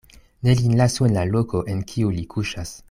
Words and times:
Ne 0.41 0.55
lin 0.55 0.73
lasu 0.79 1.03
en 1.09 1.13
la 1.17 1.27
loko, 1.35 1.63
en 1.75 1.87
kiu 1.93 2.13
li 2.19 2.29
kuŝas. 2.35 2.79